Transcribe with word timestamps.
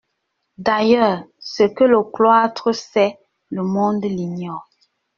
D'ailleurs, 0.57 1.25
ce 1.37 1.61
que 1.61 1.83
le 1.83 2.01
cloître 2.01 2.73
sait, 2.73 3.19
le 3.51 3.61
monde 3.61 4.03
l'ignore. 4.03 4.67